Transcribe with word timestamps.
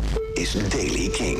Dit 0.00 0.20
is 0.34 0.68
Daily 0.68 1.08
King. 1.08 1.38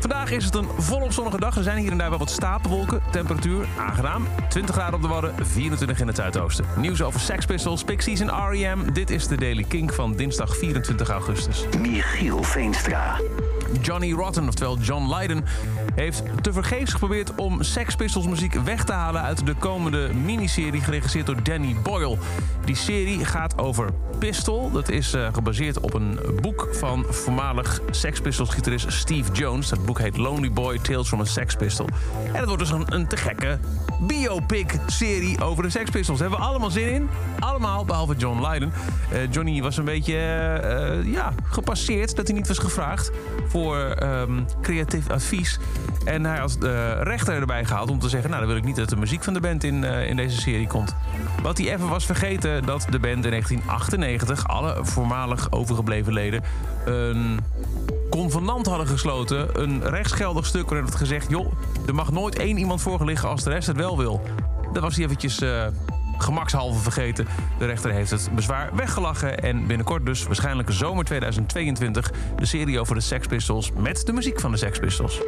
Vandaag 0.00 0.30
is 0.30 0.44
het 0.44 0.54
een 0.54 0.68
volop 0.78 1.12
zonnige 1.12 1.40
dag. 1.40 1.56
Er 1.56 1.62
zijn 1.62 1.78
hier 1.78 1.90
en 1.90 1.98
daar 1.98 2.10
wel 2.10 2.18
wat 2.18 2.30
stapelwolken. 2.30 3.02
Temperatuur 3.10 3.66
aangenaam. 3.78 4.26
20 4.48 4.74
graden 4.74 4.94
op 4.94 5.02
de 5.02 5.08
Wadden, 5.08 5.46
24 5.46 6.00
in 6.00 6.06
het 6.06 6.16
zuidoosten. 6.16 6.64
Nieuws 6.76 7.02
over 7.02 7.20
Sex 7.20 7.46
Pistols, 7.46 7.84
Pixies 7.84 8.20
en 8.20 8.28
R.E.M. 8.28 8.92
Dit 8.92 9.10
is 9.10 9.26
de 9.26 9.36
Daily 9.36 9.64
King 9.68 9.94
van 9.94 10.16
dinsdag 10.16 10.56
24 10.56 11.08
augustus. 11.08 11.64
Michiel 11.78 12.42
Veenstra. 12.42 13.20
Johnny 13.80 14.12
Rotten, 14.12 14.48
oftewel 14.48 14.78
John 14.78 15.14
Lydon, 15.14 15.44
heeft 15.94 16.22
tevergeefs 16.40 16.92
geprobeerd 16.92 17.34
om 17.34 17.62
Sex 17.62 17.94
Pistols 17.94 18.26
muziek 18.26 18.54
weg 18.54 18.84
te 18.84 18.92
halen 18.92 19.22
uit 19.22 19.46
de 19.46 19.54
komende 19.54 20.10
miniserie 20.24 20.80
geregisseerd 20.80 21.26
door 21.26 21.42
Danny 21.42 21.76
Boyle. 21.82 22.16
Die 22.64 22.76
serie 22.76 23.24
gaat 23.24 23.58
over 23.58 23.88
Pistol. 24.18 24.70
Dat 24.70 24.88
is 24.88 25.14
eh, 25.14 25.28
gebaseerd 25.32 25.80
op 25.80 25.94
een 25.94 26.18
boek 26.40 26.68
van 26.72 27.04
voormalig 27.08 27.80
Sex 27.90 28.20
Pistols 28.20 28.50
gitarist 28.50 28.92
Steve 28.92 29.32
Jones. 29.32 29.68
Dat 29.68 29.84
boek 29.84 29.98
heet 29.98 30.16
Lonely 30.16 30.52
Boy 30.52 30.78
Tales 30.78 31.08
from 31.08 31.20
a 31.20 31.24
Sex 31.24 31.54
Pistol. 31.54 31.86
En 32.26 32.34
het 32.34 32.44
wordt 32.44 32.62
dus 32.62 32.70
een, 32.70 32.94
een 32.94 33.06
te 33.06 33.16
gekke 33.16 33.58
biopic-serie 34.00 35.42
over 35.42 35.62
de 35.62 35.70
Sex 35.70 35.90
Pistols. 35.90 36.18
Daar 36.18 36.28
hebben 36.28 36.46
we 36.46 36.52
allemaal 36.52 36.70
zin 36.70 36.88
in. 36.88 37.08
Allemaal, 37.38 37.84
behalve 37.84 38.14
John 38.16 38.46
Lydon. 38.46 38.72
Eh, 39.10 39.18
Johnny 39.30 39.62
was 39.62 39.76
een 39.76 39.84
beetje 39.84 40.16
eh, 40.16 41.12
ja, 41.12 41.32
gepasseerd 41.42 42.16
dat 42.16 42.26
hij 42.26 42.36
niet 42.36 42.48
was 42.48 42.58
gevraagd 42.58 43.10
ehm, 43.66 44.40
creatief 44.62 45.10
advies. 45.10 45.58
En 46.04 46.24
hij 46.24 46.38
had 46.38 46.56
de 46.60 46.92
rechter 46.92 47.34
erbij 47.34 47.64
gehaald 47.64 47.90
om 47.90 47.98
te 47.98 48.08
zeggen... 48.08 48.30
nou, 48.30 48.42
dan 48.42 48.50
wil 48.50 48.60
ik 48.60 48.66
niet 48.66 48.76
dat 48.76 48.88
de 48.88 48.96
muziek 48.96 49.24
van 49.24 49.34
de 49.34 49.40
band 49.40 49.64
in, 49.64 49.84
in 49.84 50.16
deze 50.16 50.40
serie 50.40 50.66
komt. 50.66 50.94
Wat 51.42 51.58
hij 51.58 51.72
even 51.72 51.88
was 51.88 52.06
vergeten 52.06 52.66
dat 52.66 52.86
de 52.90 52.98
band 52.98 53.24
in 53.24 53.30
1998... 53.30 54.48
alle 54.48 54.76
voormalig 54.80 55.52
overgebleven 55.52 56.12
leden 56.12 56.42
een 56.84 57.40
convenant 58.10 58.66
hadden 58.66 58.86
gesloten. 58.86 59.62
Een 59.62 59.82
rechtsgeldig 59.88 60.46
stuk 60.46 60.68
waarin 60.68 60.86
het 60.86 60.94
gezegd... 60.94 61.30
joh, 61.30 61.52
er 61.86 61.94
mag 61.94 62.10
nooit 62.10 62.38
één 62.38 62.58
iemand 62.58 62.82
voor 62.82 63.04
liggen 63.04 63.28
als 63.28 63.42
de 63.44 63.50
rest 63.50 63.66
het 63.66 63.76
wel 63.76 63.98
wil. 63.98 64.22
Dat 64.72 64.82
was 64.82 64.94
hij 64.94 65.04
eventjes 65.04 65.42
uh, 65.42 65.66
gemakshalve 66.18 66.80
vergeten. 66.80 67.26
De 67.58 67.66
rechter 67.66 67.92
heeft 67.92 68.10
het 68.10 68.28
bezwaar 68.34 68.70
weggelachen. 68.74 69.38
En 69.38 69.66
binnenkort 69.66 70.06
dus, 70.06 70.22
waarschijnlijk 70.22 70.70
zomer 70.72 71.04
2022... 71.04 72.12
de 72.36 72.46
serie 72.46 72.80
over 72.80 72.94
de 72.94 73.00
Sex 73.00 73.26
Pistols 73.26 73.72
met 73.76 74.06
de 74.06 74.12
muziek 74.12 74.40
van 74.40 74.50
de 74.50 74.56
Sex 74.56 74.78
Pistols. 74.78 75.20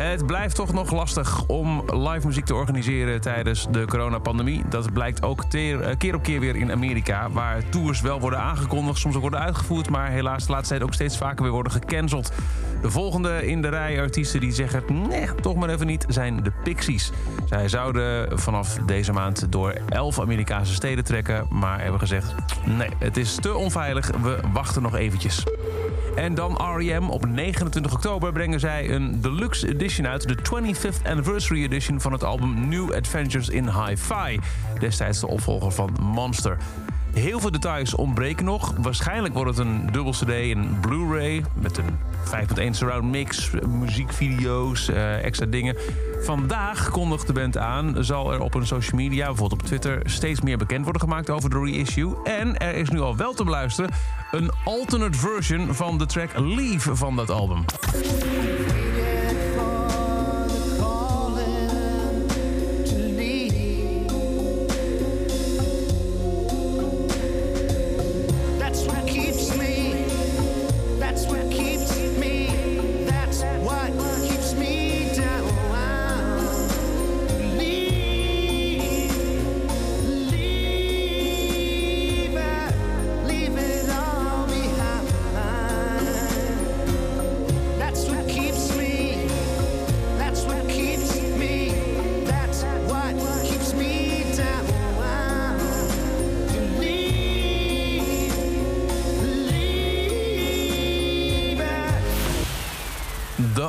Het 0.00 0.26
blijft 0.26 0.54
toch 0.54 0.72
nog 0.72 0.90
lastig 0.90 1.46
om 1.46 1.82
live 1.86 2.26
muziek 2.26 2.44
te 2.44 2.54
organiseren 2.54 3.20
tijdens 3.20 3.66
de 3.70 3.84
coronapandemie. 3.84 4.62
Dat 4.68 4.92
blijkt 4.92 5.22
ook 5.22 5.44
teer, 5.44 5.96
keer 5.96 6.14
op 6.14 6.22
keer 6.22 6.40
weer 6.40 6.56
in 6.56 6.72
Amerika, 6.72 7.30
waar 7.30 7.68
tours 7.68 8.00
wel 8.00 8.20
worden 8.20 8.38
aangekondigd, 8.38 8.98
soms 8.98 9.14
ook 9.14 9.20
worden 9.20 9.40
uitgevoerd, 9.40 9.90
maar 9.90 10.10
helaas 10.10 10.46
de 10.46 10.52
laatste 10.52 10.68
tijd 10.68 10.82
ook 10.82 10.94
steeds 10.94 11.16
vaker 11.16 11.42
weer 11.42 11.52
worden 11.52 11.72
gecanceld. 11.72 12.32
De 12.82 12.90
volgende 12.90 13.46
in 13.46 13.62
de 13.62 13.68
rij 13.68 14.00
artiesten 14.00 14.40
die 14.40 14.52
zeggen, 14.52 14.82
nee, 15.08 15.34
toch 15.40 15.56
maar 15.56 15.68
even 15.68 15.86
niet, 15.86 16.04
zijn 16.08 16.42
de 16.42 16.52
Pixies. 16.62 17.12
Zij 17.44 17.68
zouden 17.68 18.38
vanaf 18.38 18.78
deze 18.86 19.12
maand 19.12 19.52
door 19.52 19.74
elf 19.88 20.20
Amerikaanse 20.20 20.74
steden 20.74 21.04
trekken, 21.04 21.46
maar 21.50 21.80
hebben 21.80 22.00
gezegd, 22.00 22.34
nee, 22.64 22.90
het 22.98 23.16
is 23.16 23.34
te 23.34 23.54
onveilig, 23.54 24.10
we 24.22 24.38
wachten 24.52 24.82
nog 24.82 24.94
eventjes. 24.94 25.44
En 26.14 26.34
dan 26.34 26.58
R.E.M. 26.76 27.08
Op 27.08 27.26
29 27.26 27.92
oktober 27.92 28.32
brengen 28.32 28.60
zij 28.60 28.90
een 28.90 29.20
deluxe 29.20 29.68
edition 29.68 29.87
uit. 29.88 30.28
De 30.28 30.36
25th 30.36 31.06
Anniversary 31.06 31.62
Edition 31.62 32.00
van 32.00 32.12
het 32.12 32.24
album 32.24 32.68
New 32.68 32.92
Adventures 32.94 33.48
in 33.48 33.68
Hi-Fi. 33.68 34.38
Destijds 34.78 35.20
de 35.20 35.26
opvolger 35.26 35.72
van 35.72 35.96
Monster. 36.00 36.56
Heel 37.12 37.40
veel 37.40 37.50
details 37.50 37.94
ontbreken 37.94 38.44
nog. 38.44 38.74
Waarschijnlijk 38.78 39.34
wordt 39.34 39.56
het 39.56 39.66
een 39.66 39.86
dubbel 39.92 40.12
CD 40.12 40.30
en 40.30 40.78
Blu-ray 40.80 41.44
met 41.54 41.78
een 41.78 41.98
5.1 42.68 42.70
surround 42.70 43.10
mix, 43.10 43.50
muziekvideo's, 43.68 44.88
uh, 44.88 45.24
extra 45.24 45.46
dingen. 45.46 45.76
Vandaag 46.20 46.90
kondigt 46.90 47.26
de 47.26 47.32
band 47.32 47.56
aan, 47.56 48.04
zal 48.04 48.32
er 48.32 48.40
op 48.40 48.54
een 48.54 48.66
social 48.66 49.00
media, 49.00 49.26
bijvoorbeeld 49.26 49.60
op 49.60 49.66
Twitter, 49.66 50.00
steeds 50.04 50.40
meer 50.40 50.58
bekend 50.58 50.82
worden 50.82 51.02
gemaakt 51.02 51.30
over 51.30 51.50
de 51.50 51.58
reissue. 51.58 52.14
En 52.24 52.58
er 52.58 52.74
is 52.74 52.88
nu 52.88 53.00
al 53.00 53.16
wel 53.16 53.34
te 53.34 53.44
beluisteren 53.44 53.90
een 54.30 54.50
alternate 54.64 55.18
version 55.18 55.74
van 55.74 55.98
de 55.98 56.06
track 56.06 56.38
Leave 56.38 56.96
van 56.96 57.16
dat 57.16 57.30
album. 57.30 57.64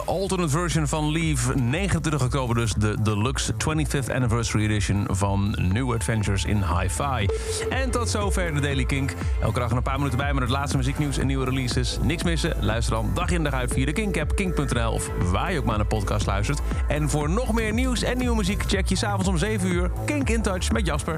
Alternate 0.06 0.50
version 0.50 0.88
van 0.88 1.12
Leave. 1.12 1.56
29 1.56 2.24
oktober 2.24 2.56
dus 2.56 2.74
de 2.74 2.98
deluxe 3.02 3.54
25th 3.54 4.14
anniversary 4.14 4.64
edition 4.64 5.06
van 5.10 5.56
New 5.72 5.94
Adventures 5.94 6.46
in 6.46 6.64
Hi-Fi. 6.64 7.28
En 7.70 7.92
tot 7.92 8.10
zover 8.10 8.54
de 8.54 8.60
Daily 8.60 8.86
Kink. 8.86 9.14
Elke 9.42 9.60
dag 9.60 9.72
een 9.72 9.84
paar 9.84 9.98
minuten 9.98 10.18
bij 10.18 10.34
met 10.34 10.42
het 10.42 10.52
laatste 10.52 10.78
muzieknieuws 10.78 11.18
en 11.18 11.28
nieuwe 11.28 11.46
releases. 11.46 11.98
Niks 12.02 12.24
missen? 12.24 12.56
Luister 12.60 12.94
dan 12.94 13.12
dag 13.14 13.30
in 13.30 13.44
dag 13.44 13.54
uit 13.54 13.74
via 13.74 13.86
de 13.86 13.94
Kink-app, 13.94 14.36
kink.nl 14.36 14.92
of 14.92 15.10
waar 15.32 15.52
je 15.52 15.60
ook 15.60 15.66
maar 15.66 15.78
naar 15.78 15.86
podcast 15.86 16.26
luistert. 16.26 16.60
En 16.88 17.10
voor 17.10 17.30
nog 17.30 17.54
meer 17.54 17.74
nieuws 17.74 18.02
en 18.02 18.18
nieuwe 18.18 18.36
muziek 18.36 18.64
check 18.68 18.88
je 18.88 18.96
s'avonds 18.96 19.28
om 19.28 19.38
7 19.38 19.72
uur 19.72 19.92
Kink 20.06 20.30
in 20.30 20.42
Touch 20.42 20.72
met 20.72 20.86
Jasper. 20.86 21.18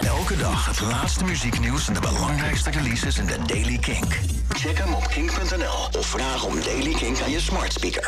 Elke 0.00 0.36
dag 0.36 0.66
het 0.66 0.80
laatste 0.80 1.24
muzieknieuws 1.24 1.88
en 1.88 1.94
de 1.94 2.00
belangrijkste 2.00 2.70
releases 2.70 3.18
in 3.18 3.26
de 3.26 3.36
Daily 3.46 3.78
Kink. 3.78 4.18
Check 4.48 4.78
hem 4.78 4.94
op 4.94 5.08
kink.nl 5.08 5.98
of 5.98 6.06
vraag 6.06 6.44
om 6.44 6.54
Daily 6.62 6.92
Kink 6.92 7.20
aan 7.20 7.30
je 7.30 7.40
smart 7.40 7.72
speaker. 7.72 7.96